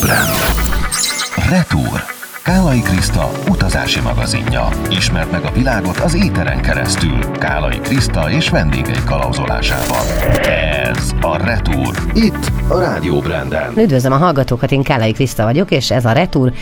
[0.00, 0.36] Brand.
[1.50, 2.02] Retour.
[2.42, 4.68] Kálai Kriszta utazási magazinja.
[4.90, 7.30] Ismert meg a világot az éteren keresztül.
[7.38, 10.02] Kálai Kriszta és vendégei kalauzolásával.
[10.42, 11.94] Ez a Retour.
[12.14, 13.78] Itt a Rádió Branden.
[13.78, 16.52] Üdvözlöm a hallgatókat, én Kálai Kriszta vagyok, és ez a Retour,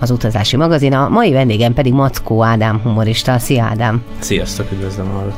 [0.00, 0.92] az utazási magazin.
[0.92, 3.38] A mai vendégem pedig Mackó Ádám humorista.
[3.38, 4.02] Szia Ádám!
[4.18, 5.34] Sziasztok, üdvözlöm a!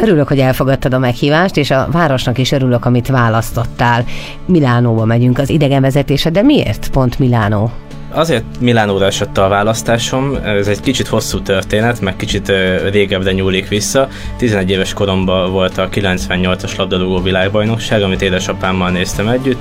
[0.00, 4.04] Örülök, hogy elfogadtad a meghívást, és a városnak is örülök, amit választottál.
[4.46, 7.70] Milánóba megyünk az idegenvezetése, de miért pont Milánó?
[8.14, 12.52] Azért Milánóra esett a választásom, ez egy kicsit hosszú történet, meg kicsit
[12.90, 14.08] régebbre nyúlik vissza.
[14.36, 19.60] 11 éves koromban volt a 98-as labdarúgó világbajnokság, amit édesapámmal néztem együtt,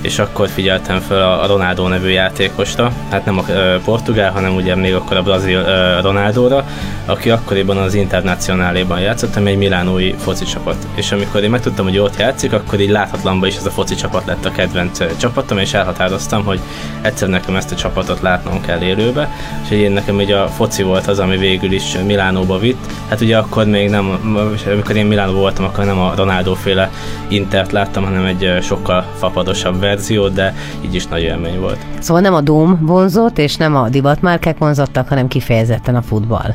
[0.00, 3.44] és akkor figyeltem fel a Ronaldo nevű játékosra, hát nem a
[3.84, 5.64] portugál, hanem ugye még akkor a brazil
[6.02, 6.66] Ronaldóra,
[7.06, 10.76] aki akkoriban az Internacionáléban játszott, ami egy milánói foci csapat.
[10.94, 14.26] És amikor én megtudtam, hogy ott játszik, akkor így láthatlanban is ez a foci csapat
[14.26, 16.60] lett a kedvenc csapatom, és elhatároztam, hogy
[17.02, 19.30] egyszer nekem ezt a csapatot látnom kell élőbe,
[19.64, 22.86] és én nekem ugye a foci volt az, ami végül is Milánóba vitt.
[23.08, 24.36] Hát ugye akkor még nem,
[24.72, 26.90] amikor én Milánóban voltam, akkor nem a Ronaldo féle
[27.28, 31.78] Intert láttam, hanem egy sokkal fapadosabb verzió, de így is nagy élmény volt.
[31.98, 36.54] Szóval nem a Dóm vonzott, és nem a divatmárkák vonzottak, hanem kifejezetten a futball.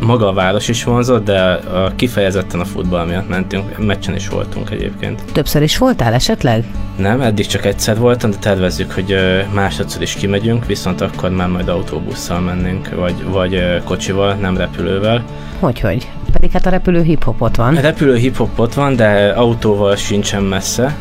[0.00, 1.58] Maga a város is vonzott, de
[1.96, 5.22] kifejezetten a futball miatt mentünk, meccsen is voltunk egyébként.
[5.32, 6.64] Többször is voltál esetleg?
[6.96, 9.16] Nem, eddig csak egyszer voltam, de tervezzük, hogy
[9.54, 15.24] másodszor is kimegyünk, viszont akkor már majd autóbusszal mennénk, vagy, vagy kocsival, nem repülővel.
[15.60, 16.08] Hogy, hogy?
[16.32, 17.76] Pedig hát a repülő hip-hop ott van.
[17.76, 20.96] A repülő hip-hop ott van, de autóval sincsen messze,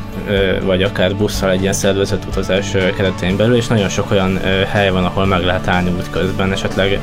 [0.64, 4.40] vagy akár busszal egy ilyen szervezett utazás keretén belül, és nagyon sok olyan
[4.72, 7.00] hely van, ahol meg lehet állni út közben, esetleg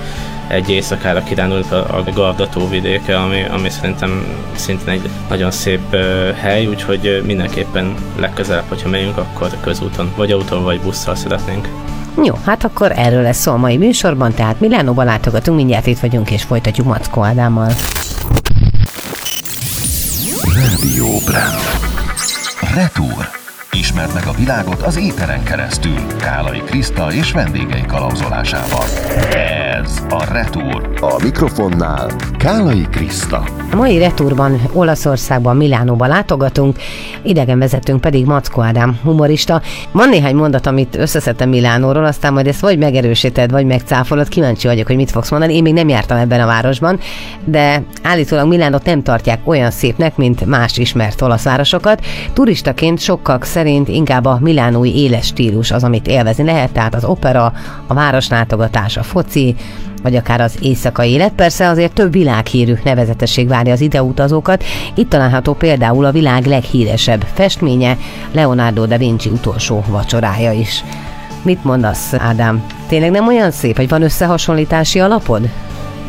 [0.49, 5.97] egy éjszakára kirándult a, a Gardató vidéke, ami, ami szerintem szintén egy nagyon szép
[6.41, 11.69] hely, úgyhogy mindenképpen legközelebb, hogyha megyünk, akkor közúton, vagy autón, vagy busszal szeretnénk.
[12.25, 16.31] Jó, hát akkor erről lesz szó a mai műsorban, tehát Milánóba látogatunk, mindjárt itt vagyunk,
[16.31, 17.71] és folytatjuk Mackó Ádámmal.
[20.55, 21.92] Rádió Brand.
[22.75, 23.29] Retour.
[23.73, 26.17] Ismert meg a világot az éteren keresztül.
[26.21, 28.85] Kálai Kriszta és vendégei kalauzolásával.
[29.81, 30.89] Ez a Retour.
[31.01, 33.62] A mikrofonnál Kálai Kriszta.
[33.77, 36.77] Mai retúrban Olaszországban, Milánóba látogatunk,
[37.23, 39.63] idegenvezetőnk pedig Mackó Ádám, humorista.
[39.93, 44.29] Van néhány mondat, amit összeszedtem Milánóról, aztán majd ezt vagy megerősíted, vagy megcáfolod.
[44.29, 45.55] Kíváncsi vagyok, hogy mit fogsz mondani.
[45.55, 46.99] Én még nem jártam ebben a városban,
[47.45, 52.05] de állítólag Milánot nem tartják olyan szépnek, mint más ismert olasz városokat.
[52.33, 57.53] Turistaként sokkal szerint inkább a milánói éles stílus az, amit élvezni lehet, tehát az opera,
[57.87, 59.55] a városlátogatás, a foci,
[60.03, 61.33] vagy akár az éjszakai élet.
[61.33, 64.65] Persze azért több világhírű nevezetesség várja az ideutazókat.
[64.95, 67.97] Itt található például a világ leghíresebb festménye,
[68.33, 70.85] Leonardo da Vinci utolsó vacsorája is.
[71.43, 72.65] Mit mondasz, Ádám?
[72.89, 75.49] Tényleg nem olyan szép, hogy van összehasonlítási alapod?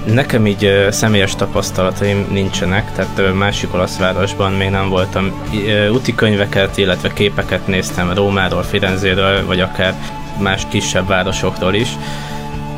[0.05, 5.31] Nekem így személyes tapasztalataim nincsenek, tehát uh, másik olasz városban még nem voltam.
[5.53, 9.93] Uh, úti könyveket, illetve képeket néztem Rómáról, Firenzéről, vagy akár
[10.39, 11.89] más kisebb városokról is.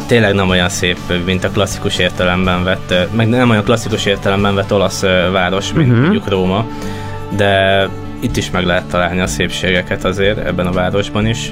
[0.07, 4.73] Tényleg nem olyan szép, mint a klasszikus értelemben vett, meg nem olyan klasszikus értelemben vett
[4.73, 5.01] olasz
[5.31, 6.01] város, mint uh-huh.
[6.01, 6.65] mondjuk Róma,
[7.35, 7.87] de
[8.19, 11.51] itt is meg lehet találni a szépségeket azért ebben a városban is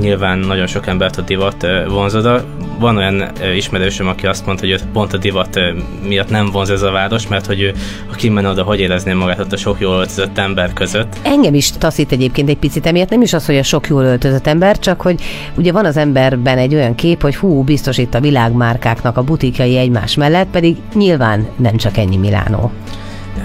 [0.00, 2.44] nyilván nagyon sok embert a divat vonz oda.
[2.78, 5.60] Van olyan ismerősöm, aki azt mondta, hogy pont a divat
[6.06, 7.72] miatt nem vonz ez a város, mert hogy ő,
[8.08, 11.16] ha kimenne oda, hogy érezné magát ott a sok jól öltözött ember között.
[11.22, 14.46] Engem is taszít egyébként egy picit emiatt, nem is az, hogy a sok jól öltözött
[14.46, 15.20] ember, csak hogy
[15.56, 19.76] ugye van az emberben egy olyan kép, hogy hú, biztos itt a világmárkáknak a butikjai
[19.76, 22.72] egymás mellett, pedig nyilván nem csak ennyi Milánó.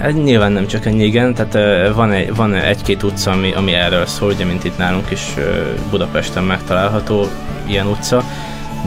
[0.00, 4.06] Hát nyilván nem csak ennyi, igen, tehát van, egy, van egy-két utca, ami, ami erről
[4.06, 5.34] szól, ugye, mint itt nálunk is
[5.90, 7.26] Budapesten megtalálható
[7.66, 8.24] ilyen utca,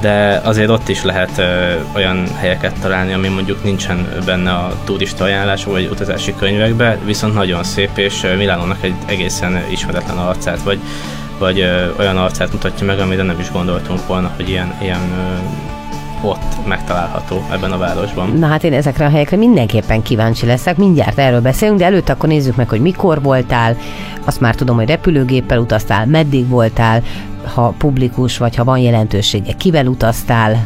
[0.01, 5.23] de azért ott is lehet ö, olyan helyeket találni, ami mondjuk nincsen benne a turista
[5.23, 10.79] ajánlás vagy utazási könyvekbe, viszont nagyon szép, és Milánónak egy egészen ismeretlen arcát, vagy,
[11.37, 15.78] vagy ö, olyan arcát mutatja meg, amire nem is gondoltunk volna, hogy ilyen, ilyen ö,
[16.21, 18.29] ott megtalálható ebben a városban.
[18.29, 22.29] Na hát én ezekre a helyekre mindenképpen kíváncsi leszek, mindjárt erről beszélünk, de előtt akkor
[22.29, 23.77] nézzük meg, hogy mikor voltál,
[24.25, 27.03] azt már tudom, hogy repülőgéppel utaztál, meddig voltál,
[27.53, 30.65] ha publikus, vagy ha van jelentősége, kivel utaztál?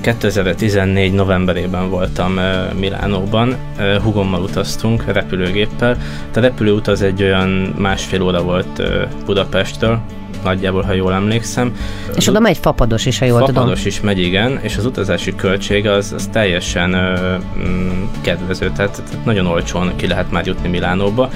[0.00, 2.38] 2014 novemberében voltam
[2.78, 3.56] Milánóban,
[4.02, 5.96] hugommal utaztunk repülőgéppel.
[6.34, 7.48] A repülőút az egy olyan
[7.78, 8.82] másfél óra volt
[9.26, 10.00] Budapesttől,
[10.46, 11.72] nagyjából, ha jól emlékszem.
[12.14, 13.68] És oda megy fapados is, ha jól fapados tudom.
[13.68, 19.02] Fapados is megy, igen, és az utazási költség az, az teljesen ö, mm, kedvező, tehát,
[19.04, 21.30] tehát nagyon olcsón ki lehet már jutni Milánóba.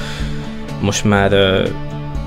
[0.80, 1.62] Most már ö,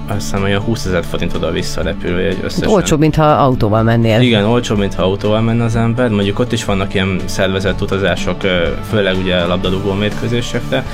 [0.07, 2.69] azt hiszem olyan 20 ezer forint oda-vissza repülőjegy összesen.
[2.69, 4.21] Olcsóbb, mintha autóval mennél.
[4.21, 6.09] Igen, olcsóbb, mintha autóval menne az ember.
[6.09, 8.38] Mondjuk ott is vannak ilyen szervezett utazások,
[8.89, 10.85] főleg ugye labdarúgó mérkőzésekre,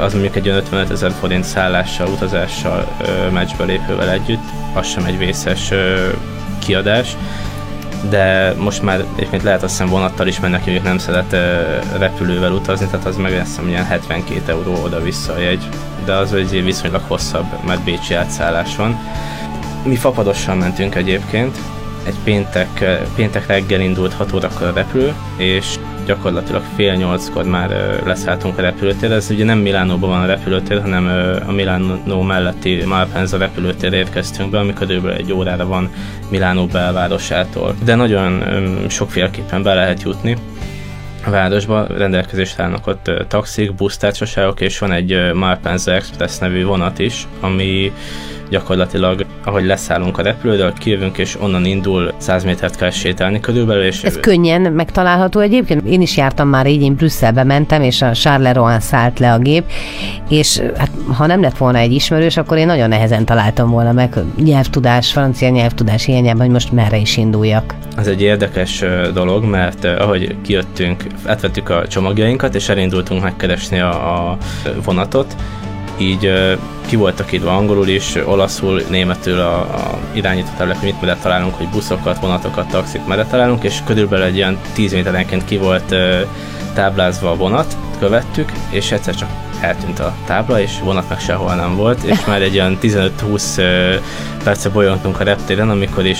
[0.00, 2.88] az mondjuk egy olyan 55 ezer forint szállással, utazással,
[3.32, 4.44] meccsbe lépővel együtt,
[4.74, 5.72] az sem egy vészes
[6.58, 7.16] kiadás.
[8.10, 11.36] De most már egyébként lehet azt hiszem vonattal is mennek, hogy nem szeret
[11.98, 15.68] repülővel utazni, tehát az meg hiszem ilyen 72 euró oda-vissza a jegy,
[16.04, 18.98] de az egy viszonylag hosszabb, mert Bécsi átszállás van.
[19.84, 21.56] Mi fapadossal mentünk egyébként,
[22.06, 25.74] egy péntek, péntek reggel indult 6 órakor a repülő, és
[26.08, 29.14] gyakorlatilag fél nyolckor már leszálltunk a repülőtérre.
[29.14, 31.06] Ez ugye nem Milánóban van a repülőtér, hanem
[31.46, 35.90] a Milánó melletti Malpensa repülőtérre érkeztünk be, ami körülbelül egy órára van
[36.30, 37.74] Milánó belvárosától.
[37.84, 38.42] De nagyon
[38.88, 40.36] sokféleképpen be lehet jutni
[41.26, 47.26] a városba rendelkezésre állnak ott taxik, busztársaságok, és van egy Malpensa Express nevű vonat is,
[47.40, 47.92] ami
[48.50, 53.82] gyakorlatilag, ahogy leszállunk a repülőről, kijövünk, és onnan indul 100 métert kell sétálni körülbelül.
[53.82, 55.86] És Ez könnyen megtalálható egyébként.
[55.86, 59.64] Én is jártam már így, én Brüsszelbe mentem, és a Charleroi szállt le a gép,
[60.28, 64.14] és hát, ha nem lett volna egy ismerős, akkor én nagyon nehezen találtam volna meg
[64.44, 67.74] nyelvtudás, francia nyelvtudás hiányában, hogy most merre is induljak.
[67.96, 68.84] Ez egy érdekes
[69.14, 74.36] dolog, mert ahogy kijöttünk, átvettük a csomagjainkat, és elindultunk megkeresni a, a
[74.84, 75.34] vonatot,
[75.98, 76.32] így
[76.86, 81.68] ki voltak írva angolul is, olaszul, németül a, a irányító terület, mit merre találunk, hogy
[81.68, 85.94] buszokat, vonatokat, taxit merre találunk, és körülbelül egy ilyen 10 méterenként ki volt
[86.74, 89.28] táblázva a vonat, követtük, és egyszer csak
[89.60, 94.00] eltűnt a tábla, és vonat meg sehol nem volt, és már egy olyan 15-20
[94.44, 96.18] perce bolyontunk a reptéren, amikor is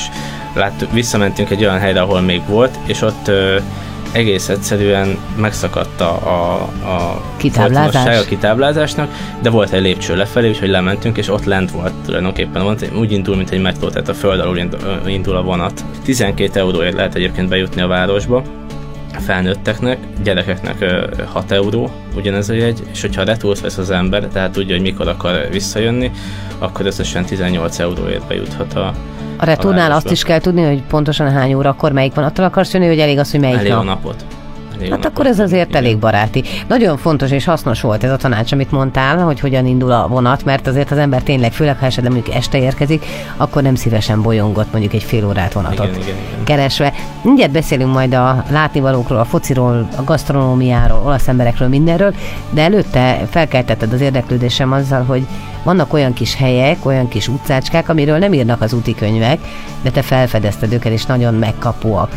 [0.54, 3.30] láttuk, visszamentünk egy olyan helyre, ahol még volt, és ott
[4.12, 6.52] egész egyszerűen megszakadt a, a,
[6.88, 8.18] a kitáblázás.
[8.18, 9.10] a kitáblázásnak,
[9.42, 13.36] de volt egy lépcső lefelé, úgyhogy lementünk, és ott lent volt tulajdonképpen vonat, úgy indul,
[13.36, 14.58] mint egy metró, tehát a föld alul
[15.06, 15.84] indul a vonat.
[16.04, 18.42] 12 euróért lehet egyébként bejutni a városba,
[19.18, 20.84] felnőtteknek, gyerekeknek
[21.32, 25.08] 6 euró ugyanez a jegy, és hogyha retúrt vesz az ember, tehát tudja, hogy mikor
[25.08, 26.10] akar visszajönni,
[26.58, 28.94] akkor összesen 18 euróért bejuthat a,
[29.36, 32.24] a returnál azt is kell tudni, hogy pontosan hány óra, akkor melyik van.
[32.24, 33.80] Attól akarsz jönni, hogy elég az, hogy melyik elég nap?
[33.80, 34.24] a napot.
[34.78, 35.82] Elég hát akkor ez azért igen.
[35.82, 36.44] elég baráti.
[36.66, 40.44] Nagyon fontos és hasznos volt ez a tanács, amit mondtál, hogy hogyan indul a vonat,
[40.44, 43.04] mert azért az ember tényleg, főleg ha esetleg mondjuk este érkezik,
[43.36, 46.44] akkor nem szívesen bolyongott mondjuk egy fél órát vonatot igen, igen, igen.
[46.44, 46.92] keresve.
[47.22, 52.14] Mindjárt beszélünk majd a látnivalókról, a fociról, a gasztronómiáról, olasz emberekről, mindenről,
[52.50, 55.26] de előtte felkeltetted az érdeklődésem azzal, hogy
[55.62, 59.38] vannak olyan kis helyek, olyan kis utcácskák, amiről nem írnak az úti könyvek,
[59.82, 62.16] de te felfedezted őket, és nagyon megkapóak.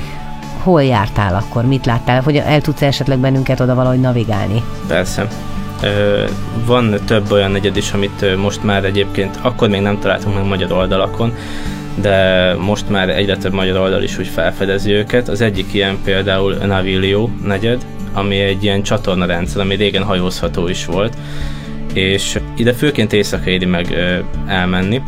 [0.63, 1.65] Hol jártál akkor?
[1.65, 2.21] Mit láttál?
[2.21, 4.63] Hogy el tudsz esetleg bennünket oda valahogy navigálni?
[4.87, 5.27] Persze.
[6.65, 10.71] Van több olyan negyed is, amit most már egyébként, akkor még nem találtunk meg magyar
[10.71, 11.33] oldalakon,
[11.95, 15.27] de most már egyre több magyar oldal is úgy felfedezi őket.
[15.27, 21.17] Az egyik ilyen például Navilio negyed, ami egy ilyen csatornarendszer, ami régen hajózható is volt,
[21.93, 23.95] és ide főként éjszaka éri meg
[24.47, 25.01] elmenni.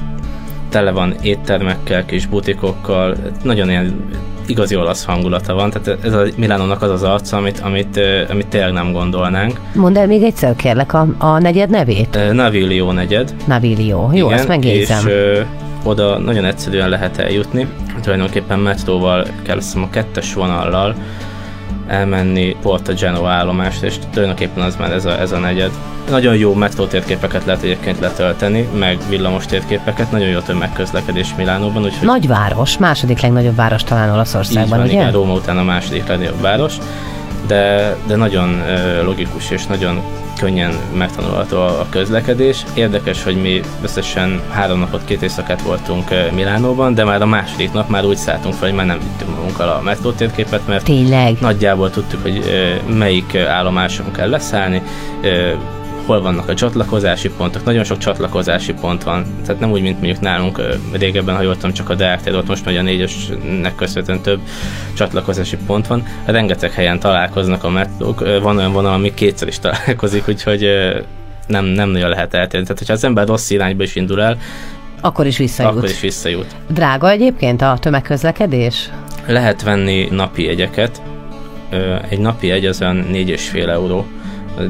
[0.69, 4.05] Tele van éttermekkel, kis butikokkal, nagyon ilyen
[4.45, 7.99] igazi olasz hangulata van, tehát ez a Milánónak az az arca, amit, amit,
[8.29, 9.59] amit tényleg nem gondolnánk.
[9.73, 12.19] Mondd el még egyszer, kérlek, a, a negyed nevét?
[12.31, 13.33] Navilio negyed.
[13.47, 14.97] Navilio, jó, Igen, azt megnézem.
[14.97, 15.41] És ö,
[15.83, 17.67] oda nagyon egyszerűen lehet eljutni,
[18.01, 20.95] tulajdonképpen metróval kell, azt a kettes vonallal
[21.93, 25.71] elmenni Porta Genoa állomásra, és tulajdonképpen az már ez a, ez a negyed.
[26.09, 31.83] Nagyon jó metró térképeket lehet egyébként letölteni, meg villamos térképeket, nagyon jó tömegközlekedés Milánóban.
[31.83, 34.93] Úgyhogy Nagyváros, második legnagyobb város talán Olaszországban, így van, ugye?
[34.93, 36.73] Igen, Róma után a második legnagyobb város,
[37.47, 38.61] de, de nagyon
[39.03, 40.01] logikus és nagyon
[40.39, 42.63] könnyen megtanulható a közlekedés.
[42.73, 47.89] Érdekes, hogy mi összesen három napot, két éjszakát voltunk Milánóban, de már a második nap
[47.89, 51.37] már úgy szálltunk fel, hogy már nem vittünk magunkkal a metró térképet, mert Tényleg?
[51.39, 52.43] nagyjából tudtuk, hogy
[52.97, 54.81] melyik állomáson kell leszállni,
[56.05, 57.63] hol vannak a csatlakozási pontok.
[57.63, 61.73] Nagyon sok csatlakozási pont van, tehát nem úgy, mint mondjuk nálunk régebben, ha jól tudom,
[61.73, 64.39] csak a tér, ott most megy a négyesnek köszönhetően több
[64.93, 66.07] csatlakozási pont van.
[66.25, 70.67] Rengeteg helyen találkoznak a metrók, van olyan vonal, ami kétszer is találkozik, úgyhogy
[71.47, 72.65] nem, nem nagyon lehet eltérni.
[72.65, 74.37] Tehát, hogyha az ember rossz irányba is indul el,
[75.01, 75.71] akkor is visszajut.
[75.71, 76.55] Akkor is visszajut.
[76.69, 78.89] Drága egyébként a tömegközlekedés?
[79.27, 81.01] Lehet venni napi jegyeket.
[82.09, 84.05] Egy napi jegy az olyan 4,5 euró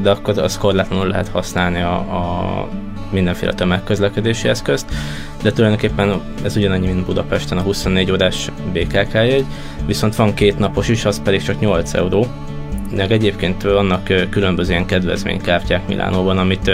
[0.02, 2.68] de akkor az korlátlanul lehet használni a, a
[3.10, 4.86] mindenféle tömegközlekedési eszközt,
[5.42, 9.44] de tulajdonképpen ez ugyanannyi, mint Budapesten a 24 órás BKK jegy,
[9.86, 12.26] viszont van két napos is, az pedig csak 8 euró,
[12.96, 16.70] meg egyébként vannak különböző ilyen kedvezménykártyák Milánóban, amit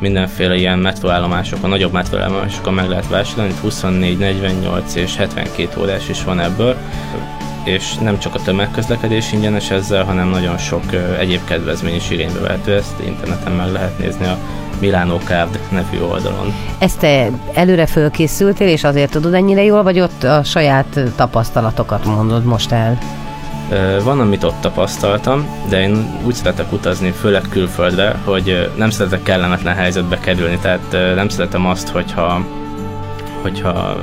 [0.00, 6.40] mindenféle ilyen metróállomásokon, nagyobb metróállomásokon meg lehet vásárolni, 24, 48 és 72 órás is van
[6.40, 6.76] ebből,
[7.64, 10.82] és nem csak a tömegközlekedés ingyenes ezzel, hanem nagyon sok
[11.18, 14.38] egyéb kedvezmény is igénybe vehető, ezt interneten meg lehet nézni a
[14.80, 16.54] Milano Card nevű oldalon.
[16.78, 22.44] Ezt te előre fölkészültél, és azért tudod ennyire jól, vagy ott a saját tapasztalatokat mondod
[22.44, 22.98] most el?
[24.02, 29.74] Van, amit ott tapasztaltam, de én úgy szeretek utazni, főleg külföldre, hogy nem szeretek kellemetlen
[29.74, 32.44] helyzetbe kerülni, tehát nem szeretem azt, hogyha,
[33.42, 33.96] hogyha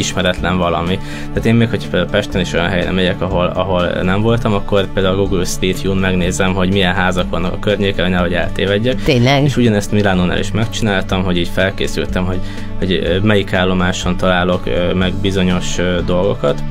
[0.00, 0.98] ismeretlen valami.
[1.28, 4.92] Tehát én még, hogy például Pesten is olyan helyre megyek, ahol, ahol nem voltam, akkor
[4.92, 9.02] például a Google Street View-n megnézem, hogy milyen házak vannak a környéken, hogy nehogy eltévedjek.
[9.02, 9.44] Tényleg?
[9.44, 12.40] És ugyanezt Milánónál is megcsináltam, hogy így felkészültem, hogy,
[12.78, 14.62] hogy melyik állomáson találok
[14.94, 15.76] meg bizonyos
[16.06, 16.62] dolgokat,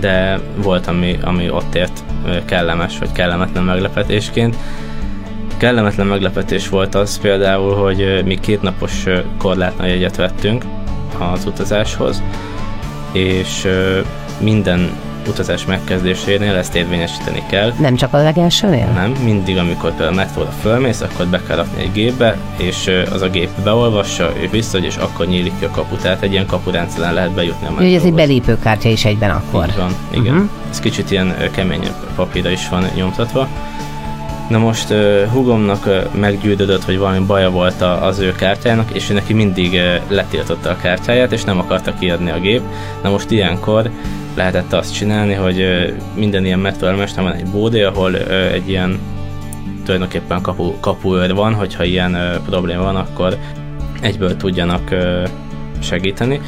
[0.00, 2.04] de volt, ami, ami ott ért
[2.44, 4.56] kellemes, vagy kellemetlen meglepetésként.
[5.56, 9.04] Kellemetlen meglepetés volt az például, hogy mi kétnapos
[9.38, 10.64] korlátnajegyet vettünk,
[11.18, 12.22] az utazáshoz,
[13.12, 13.68] és
[14.40, 14.90] minden
[15.28, 17.72] utazás megkezdésénél ezt érvényesíteni kell.
[17.78, 18.86] Nem csak a legelsőnél?
[18.86, 23.28] Nem, mindig, amikor például metróra fölmész, akkor be kell rakni egy gépbe, és az a
[23.28, 25.96] gép beolvassa, és vissza, és akkor nyílik ki a kapu.
[25.96, 27.94] Tehát egy ilyen kapurendszeren lehet bejutni a metróhoz.
[27.94, 29.66] ez egy belépőkártya is egyben akkor.
[29.68, 30.34] Így van, igen.
[30.34, 30.50] Uh-huh.
[30.70, 33.48] Ez kicsit ilyen keményebb papírra is van nyomtatva.
[34.50, 39.14] Na most uh, hugomnak uh, hogy valami baja volt a, az ő kártyának, és ő
[39.14, 42.62] neki mindig letiltotta a kártyáját, és nem akarta kiadni a gép.
[43.02, 43.90] Na most ilyenkor
[44.34, 45.64] lehetett azt csinálni, hogy
[46.14, 48.16] minden ilyen metróelmesnek van egy bódé, ahol
[48.52, 48.98] egy ilyen
[49.84, 53.38] tulajdonképpen kapu, kapuőr van, hogyha ilyen probléma van, akkor
[54.00, 54.94] egyből tudjanak
[55.80, 56.40] segíteni.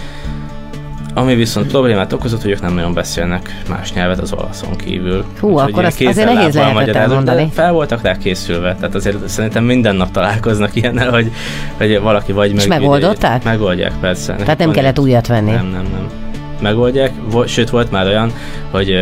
[1.14, 5.25] Ami viszont problémát okozott, hogy ők nem nagyon beszélnek más nyelvet az olaszon kívül.
[5.40, 7.50] Hú, Úgy, akkor azt azért nehéz lehetett elmondani.
[7.52, 11.31] Fel voltak rá készülve, tehát azért szerintem minden nap találkoznak ilyennel, hogy,
[11.76, 12.61] hogy valaki vagy meg...
[12.61, 13.45] És megoldották?
[13.45, 14.35] Megoldják, persze.
[14.35, 15.50] Tehát nem kellett újat venni?
[15.50, 16.22] Nem, nem, nem
[16.62, 17.12] megoldják.
[17.47, 18.33] Sőt, volt már olyan,
[18.71, 18.95] hogy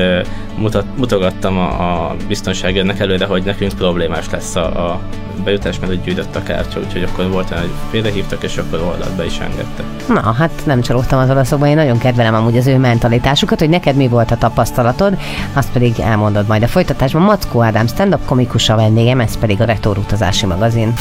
[0.58, 1.68] mutat, mutogattam a,
[2.08, 5.00] a biztonságérnek előre, hogy nekünk problémás lesz a, a
[5.44, 9.16] bejutás, mert hogy gyűjtött a kártya, úgyhogy akkor volt olyan, hogy félrehívtak, és akkor oldalt
[9.16, 9.84] be is engedtek.
[10.08, 13.96] Na, hát nem csalódtam az olaszokban, én nagyon kedvelem amúgy az ő mentalitásukat, hogy neked
[13.96, 15.18] mi volt a tapasztalatod,
[15.52, 17.22] azt pedig elmondod majd a folytatásban.
[17.22, 20.92] Mackó Ádám stand-up komikusa vendégem, ez pedig a Retor utazási magazin.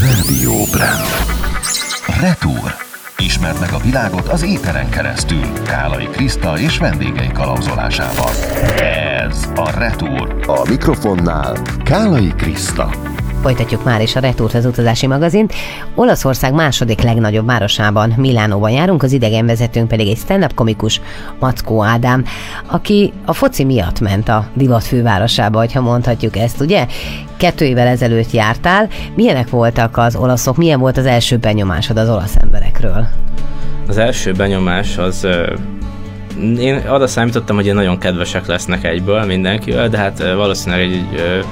[0.00, 1.06] Radio Brand.
[2.20, 2.93] Retour.
[3.18, 8.30] Ismerd meg a világot az éteren keresztül Kálai Kriszta és vendégei kalauzolásával.
[8.78, 10.36] Ez a Retour.
[10.46, 13.13] A mikrofonnál Kálai Kriszta.
[13.44, 15.52] Folytatjuk már is a Retúrt az utazási magazint.
[15.94, 21.00] Olaszország második legnagyobb városában, Milánóban járunk, az idegenvezetőnk pedig egy stand-up komikus,
[21.40, 22.24] Mackó Ádám,
[22.66, 26.86] aki a foci miatt ment a divat fővárosába, ha mondhatjuk ezt, ugye?
[27.36, 28.88] Kettő évvel ezelőtt jártál.
[29.14, 30.56] Milyenek voltak az olaszok?
[30.56, 33.06] Milyen volt az első benyomásod az olasz emberekről?
[33.88, 35.26] Az első benyomás az
[36.58, 41.44] én arra számítottam, hogy nagyon kedvesek lesznek egyből mindenkivel, de hát valószínűleg egy, egy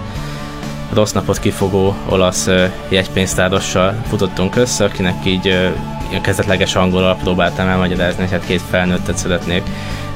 [0.95, 2.49] rossz napot kifogó olasz
[2.89, 5.73] jegypénztárossal futottunk össze, akinek így
[6.21, 9.63] kezdetleges angolal próbáltam elmagyarázni, hogy hát két felnőttet szeretnék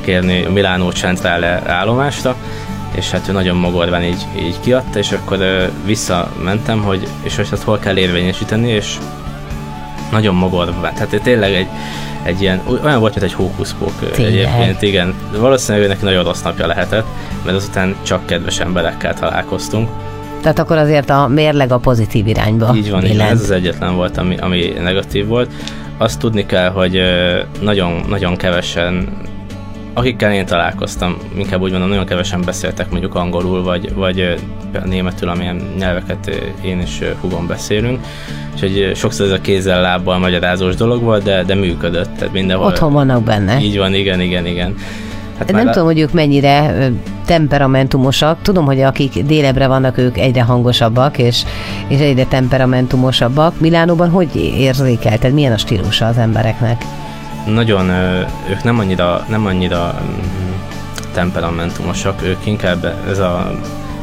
[0.00, 2.36] kérni a Milánó Centrale állomásra,
[2.94, 5.38] és hát ő nagyon mogorván így, így kiadta, és akkor
[5.84, 8.98] visszamentem, hogy és hogy ezt hol kell érvényesíteni, és
[10.10, 11.68] nagyon mogorván, tehát tényleg egy,
[12.22, 15.14] egy ilyen, olyan volt, mint egy hókuszpók egyébként, igen.
[15.36, 17.06] Valószínűleg neki nagyon rossz napja lehetett,
[17.44, 19.88] mert azután csak kedves emberekkel találkoztunk,
[20.40, 24.16] tehát akkor azért a mérleg a pozitív irányba Így van, így ez az egyetlen volt,
[24.16, 25.50] ami, ami negatív volt.
[25.98, 27.00] Azt tudni kell, hogy
[27.60, 29.08] nagyon, nagyon kevesen
[29.96, 34.36] akikkel én találkoztam, inkább úgy mondom, nagyon kevesen beszéltek mondjuk angolul, vagy, vagy
[34.84, 38.00] németül, amilyen nyelveket én és hugom beszélünk.
[38.54, 42.16] És hogy sokszor ez a kézzel, lábbal magyarázós dolog volt, de, de működött.
[42.16, 42.66] Tehát mindenhol.
[42.66, 43.60] Otthon vannak benne.
[43.60, 44.74] Így van, igen, igen, igen.
[45.38, 45.70] Hát nem a...
[45.70, 46.74] tudom, hogy ők mennyire
[47.26, 48.38] temperamentumosak.
[48.42, 51.42] Tudom, hogy akik délebre vannak, ők egyre hangosabbak, és,
[51.88, 53.60] és egyre temperamentumosabbak.
[53.60, 55.32] Milánóban hogy érzékelted?
[55.32, 56.84] Milyen a stílusa az embereknek?
[57.46, 57.90] Nagyon,
[58.50, 60.50] ők nem annyira, nem annyira mm,
[61.12, 63.50] temperamentumosak, ők inkább ez a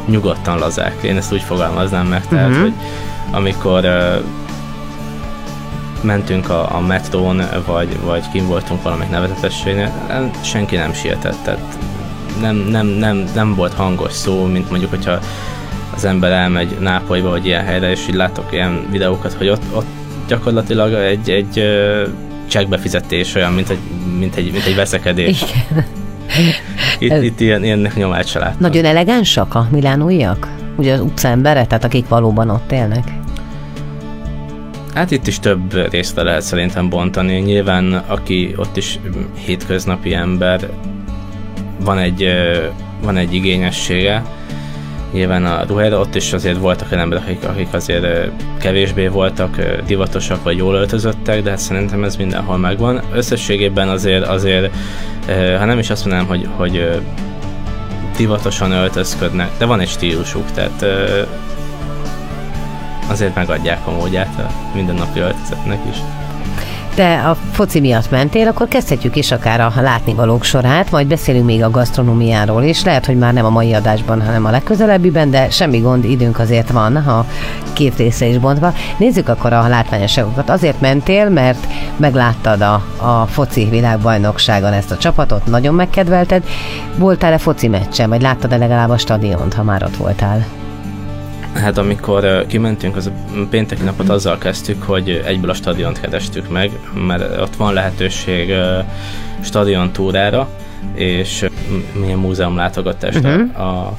[0.05, 0.95] nyugodtan lazák.
[1.01, 2.63] Én ezt úgy fogalmaznám meg, tehát, uh-huh.
[2.63, 2.73] hogy
[3.31, 3.85] amikor
[6.03, 9.91] mentünk a, a metrón, vagy, vagy kim voltunk valamelyik nevezetességnél,
[10.41, 11.77] senki nem sietett, tehát
[12.41, 15.19] nem, nem, nem, nem volt hangos szó, mint mondjuk, hogyha
[15.95, 19.85] az ember elmegy Nápolyba, vagy ilyen helyre, és így látok ilyen videókat, hogy ott, ott
[20.27, 21.63] gyakorlatilag egy, egy
[22.47, 23.79] csekkbefizetés olyan, mint egy,
[24.19, 25.43] mint egy, mint egy veszekedés.
[26.99, 27.17] Igen.
[27.17, 28.57] Itt, itt ilyen, ilyennek nyomát se láttam.
[28.59, 30.47] Nagyon elegánsak a milánóiak?
[30.75, 33.22] Ugye az utca embere, tehát akik valóban ott élnek?
[34.93, 37.39] Hát itt is több részre lehet szerintem bontani.
[37.39, 38.99] Nyilván, aki ott is
[39.45, 40.69] hétköznapi ember,
[41.79, 42.27] van egy,
[43.01, 44.23] van egy igényessége,
[45.13, 50.43] nyilván a ruhára ott is azért voltak olyan emberek, akik, akik azért kevésbé voltak divatosak
[50.43, 53.01] vagy jól öltözöttek, de hát szerintem ez mindenhol megvan.
[53.13, 54.73] Összességében azért, azért
[55.57, 57.01] ha nem is azt mondanám, hogy, hogy
[58.17, 60.85] divatosan öltözködnek, de van egy stílusuk, tehát
[63.07, 65.97] azért megadják a módját a mindennapi öltözetnek is
[66.95, 71.63] te a foci miatt mentél, akkor kezdhetjük is akár a látnivalók sorát, majd beszélünk még
[71.63, 72.83] a gasztronómiáról is.
[72.83, 76.69] Lehet, hogy már nem a mai adásban, hanem a legközelebbiben, de semmi gond, időnk azért
[76.69, 77.25] van, ha
[77.73, 78.73] két része is bontva.
[78.97, 80.49] Nézzük akkor a látványosságokat.
[80.49, 81.67] Azért mentél, mert
[81.97, 86.43] megláttad a, a foci világbajnokságon ezt a csapatot, nagyon megkedvelted.
[86.97, 90.62] Voltál-e foci meccsen, vagy láttad-e legalább a stadiont, ha már ott voltál?
[91.53, 93.11] Hát amikor kimentünk, az a
[93.49, 96.71] pénteki napot azzal kezdtük, hogy egyből a stadiont kerestük meg,
[97.07, 98.53] mert ott van lehetőség
[99.41, 100.49] stadion túrára,
[100.93, 101.45] és
[101.99, 103.35] milyen múzeum látogatásra.
[103.35, 103.59] Uh-huh.
[103.59, 103.97] A,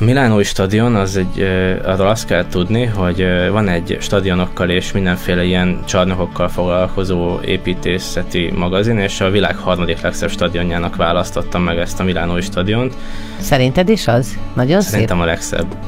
[0.00, 1.42] a Milánói stadion, az egy,
[1.84, 8.98] arról azt kell tudni, hogy van egy stadionokkal és mindenféle ilyen csarnokokkal foglalkozó építészeti magazin,
[8.98, 12.94] és a világ harmadik legszebb stadionjának választottam meg ezt a Milánói stadiont.
[13.38, 14.38] Szerinted is az?
[14.54, 15.26] Nagyon Szerintem szép?
[15.26, 15.66] a legszebb.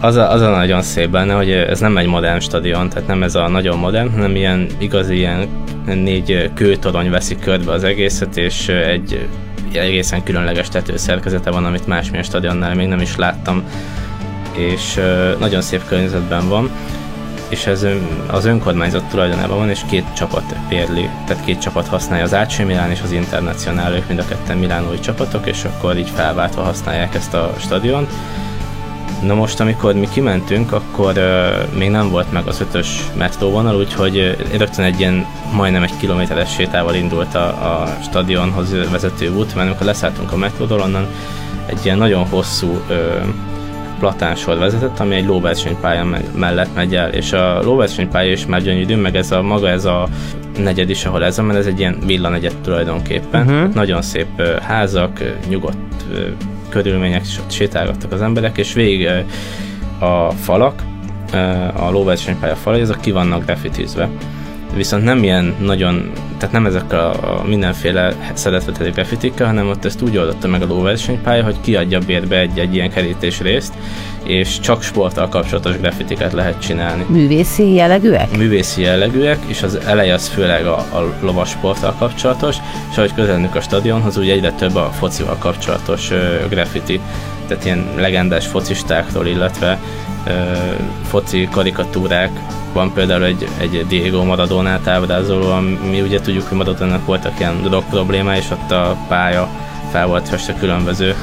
[0.00, 3.22] Az a, az a nagyon szép benne, hogy ez nem egy modern stadion, tehát nem
[3.22, 5.48] ez a nagyon modern, hanem ilyen igazi ilyen
[5.84, 9.26] négy kőtorony veszi körbe az egészet, és egy
[9.80, 13.64] egészen különleges tetőszerkezete van, amit másmilyen stadionnál még nem is láttam,
[14.52, 15.00] és
[15.38, 16.70] nagyon szép környezetben van,
[17.48, 17.86] és ez
[18.26, 22.90] az önkormányzat tulajdonában van, és két csapat pérli, tehát két csapat használja az AC Milán
[22.90, 27.34] és az Internacionál, ők mind a ketten milánói csapatok, és akkor így felváltva használják ezt
[27.34, 28.10] a stadiont.
[29.26, 34.18] Na most, amikor mi kimentünk, akkor uh, még nem volt meg az ötös metróvonal, úgyhogy
[34.18, 39.68] uh, rögtön egy ilyen majdnem egy kilométeres sétával indult a, a stadionhoz vezető út, mert
[39.68, 41.06] amikor leszálltunk a metródól, onnan
[41.66, 42.96] egy ilyen nagyon hosszú uh,
[43.98, 49.16] platánsor vezetett, ami egy lóversenypálya mellett megy el, és a lóversenypálya is már gyönyörű, meg
[49.16, 50.08] ez a maga ez a
[50.58, 53.46] negyed is, ahol ez van, mert ez egy ilyen villanegyed tulajdonképpen.
[53.46, 53.74] Uh-huh.
[53.74, 56.04] Nagyon szép házak, nyugodt
[56.74, 59.08] körülmények, és ott sétálgattak az emberek, és végig
[59.98, 60.82] a falak,
[61.74, 64.08] a lóversenypálya falai, azok ki vannak grafitizve.
[64.76, 70.02] Viszont nem ilyen nagyon, tehát nem ezek a, a mindenféle szedetveteli grafitikkel, hanem ott ezt
[70.02, 73.72] úgy oldotta meg a lóversenypálya, hogy kiadja bérbe egy, egy ilyen kerítés részt,
[74.24, 77.04] és csak sporttal kapcsolatos grafitiket lehet csinálni.
[77.08, 78.36] Művészi jellegűek?
[78.36, 82.56] Művészi jellegűek, és az eleje az főleg a, a lovas sporttal kapcsolatos,
[82.90, 87.00] és ahogy közelnünk a stadionhoz, úgy egyre több a focival kapcsolatos uh, graffiti,
[87.48, 89.78] tehát ilyen legendás focistáktól, illetve
[91.02, 92.30] foci karikatúrák,
[92.72, 95.54] van például egy, egy Diego Maradonát ábrázoló,
[95.90, 99.48] mi ugye tudjuk, hogy Maradónak voltak ilyen drog problémái, és ott a pálya
[99.90, 101.14] fel volt festve különböző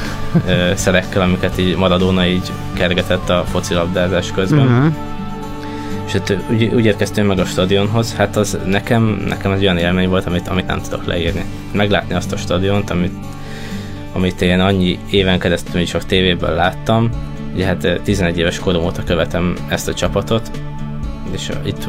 [0.47, 4.65] ö, szerekkel, amiket így Maradona így kergetett a focilabdázás közben.
[4.65, 4.93] Uh-huh.
[6.05, 10.09] És hát úgy, úgy érkeztünk meg a stadionhoz, hát az nekem, nekem az olyan élmény
[10.09, 11.43] volt, amit, amit nem tudok leírni.
[11.71, 13.13] Meglátni azt a stadiont, amit,
[14.13, 17.09] amit én annyi éven keresztül csak tévéből láttam,
[17.53, 20.51] ugye hát 11 éves korom óta követem ezt a csapatot,
[21.31, 21.87] és itt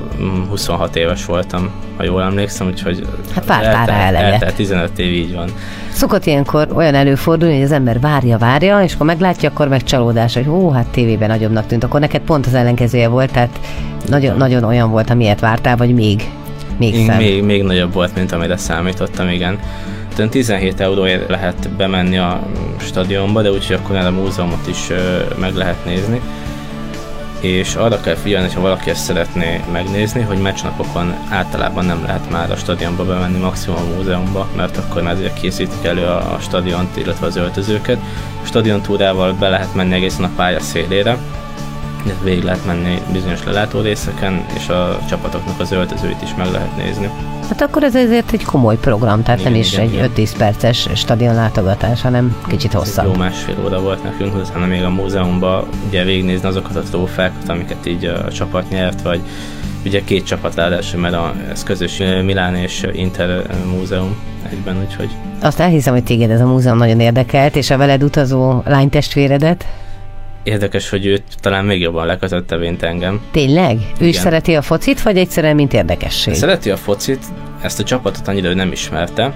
[0.49, 4.33] 26 éves voltam, ha jól emlékszem, úgyhogy hát vártál rá eleget.
[4.33, 5.51] Eltelt 15 év, így van.
[5.93, 10.35] Szokott ilyenkor olyan előfordulni, hogy az ember várja, várja, és akkor meglátja, akkor meg csalódás,
[10.35, 11.85] hogy ó, hát tévében nagyobbnak tűnt.
[11.85, 13.61] Akkor neked pont az ellenkezője volt, tehát
[14.09, 16.23] nagyon, nagyon olyan volt, amilyet vártál, vagy még,
[16.79, 19.59] még, még, még nagyobb volt, mint amire számítottam, igen.
[20.15, 22.43] 17 euróért lehet bemenni a
[22.81, 24.89] stadionba, de úgyhogy akkor a múzeumot is
[25.39, 26.21] meg lehet nézni
[27.43, 32.51] és arra kell figyelni, ha valaki ezt szeretné megnézni, hogy meccsnapokon általában nem lehet már
[32.51, 37.27] a stadionba bemenni, maximum a múzeumba, mert akkor már azért készítik elő a stadiont, illetve
[37.27, 37.99] az öltözőket.
[38.43, 41.19] A stadion túrával be lehet menni egészen a pálya szélére,
[42.23, 47.11] végig lehet menni bizonyos lelátó részeken, és a csapatoknak az öltözőit is meg lehet nézni.
[47.49, 50.11] Hát akkor ez azért egy komoly program, tehát igen, nem is igen, egy igen.
[50.17, 53.05] 5-10 perces stadion látogatás, hanem kicsit hosszabb.
[53.05, 57.87] Jó másfél óra volt nekünk, utána még a múzeumban ugye végignézni azokat a trófákat, amiket
[57.87, 59.21] így a csapat nyert, vagy
[59.85, 64.17] ugye két csapat ráadásul, mert a, ez közös Milán és Inter múzeum
[64.51, 65.11] egyben, úgyhogy...
[65.41, 69.67] Azt elhiszem, hogy téged ez a múzeum nagyon érdekelt, és a veled utazó lánytestvéredet?
[70.43, 73.21] Érdekes, hogy őt talán még jobban lekötötte, mint engem.
[73.31, 73.77] Tényleg?
[73.77, 74.09] Ő Igen.
[74.09, 76.35] is szereti a focit, vagy egyszerűen mint érdekesség?
[76.35, 77.25] Szereti a focit,
[77.63, 79.35] ezt a csapatot annyira ő nem ismerte,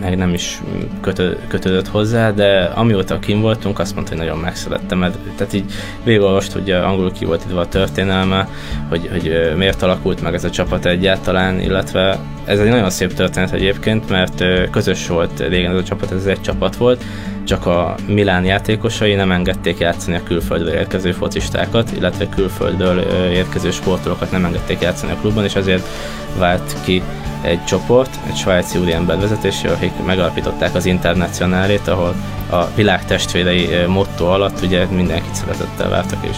[0.00, 0.60] meg nem is
[1.00, 5.72] kötö, kötődött hozzá, de amióta kim voltunk, azt mondta, hogy nagyon megszerettem, mert tehát így
[6.04, 8.48] végigolvast, hogy angolul ki volt idve a történelme,
[8.88, 13.52] hogy, hogy miért alakult meg ez a csapat egyáltalán, illetve ez egy nagyon szép történet
[13.52, 17.04] egyébként, mert közös volt régen ez a csapat, ez egy csapat volt,
[17.44, 22.98] csak a Milán játékosai nem engedték játszani a külföldről érkező focistákat, illetve külföldről
[23.32, 25.86] érkező sportolókat nem engedték játszani a klubban, és ezért
[26.38, 27.02] vált ki
[27.42, 32.14] egy csoport, egy svájci úriember vezetésével, akik megalapították az internacionálét, ahol
[32.50, 36.36] a világ testvérei motto alatt ugye mindenkit szeretettel vártak, és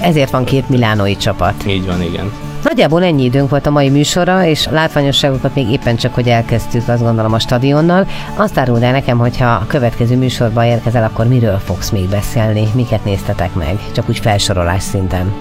[0.00, 1.54] ezért van két milánói csapat.
[1.66, 2.32] Így van, igen.
[2.64, 7.02] Nagyjából ennyi időnk volt a mai műsorra, és látványosságokat még éppen csak, hogy elkezdtük, azt
[7.02, 8.06] gondolom a stadionnal.
[8.36, 13.04] Azt áruld el nekem, hogyha a következő műsorba érkezel, akkor miről fogsz még beszélni, miket
[13.04, 15.32] néztetek meg, csak úgy felsorolás szinten.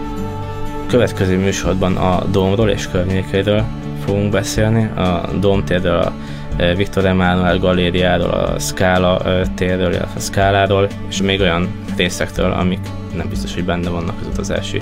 [0.87, 3.63] Következő műsorban a Dómról és környékéről
[4.05, 6.11] fogunk beszélni, a Dómtérről, a
[6.57, 12.51] e, Viktor Emmanuel galériáról, a Scala e, térről, illetve a Skáláról, és még olyan részektől,
[12.51, 12.79] amik
[13.15, 14.81] nem biztos, hogy benne vannak az utazási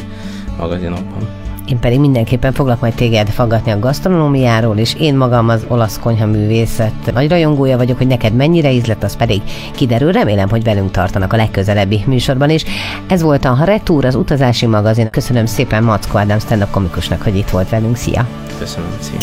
[0.57, 1.41] magazinokban.
[1.65, 6.25] Én pedig mindenképpen foglak majd téged faggatni a gasztronómiáról, és én magam az olasz konyha
[6.25, 9.41] művészet nagy rajongója vagyok, hogy neked mennyire ízlett, az pedig
[9.75, 10.11] kiderül.
[10.11, 12.63] Remélem, hogy velünk tartanak a legközelebbi műsorban is.
[13.07, 15.09] Ez volt a Retúr, az utazási magazin.
[15.09, 17.95] Köszönöm szépen Mackó Ádám stand komikusnak, hogy itt volt velünk.
[17.95, 18.27] Szia!
[18.59, 19.19] Köszönöm, szia!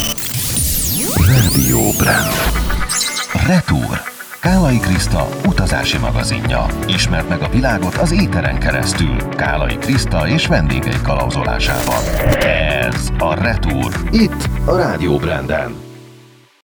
[1.26, 2.32] Radio Brand.
[3.46, 4.17] Retúr.
[4.40, 6.66] Kálai Kriszta utazási magazinja.
[6.86, 9.28] Ismert meg a világot az éteren keresztül.
[9.28, 12.02] Kálai Kriszta és vendégei kalauzolásával.
[12.40, 13.92] Ez a Retour.
[14.10, 15.87] Itt a Rádió Branden.